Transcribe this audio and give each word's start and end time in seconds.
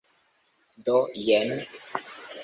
Do, 0.87 0.95
jen. 1.25 1.53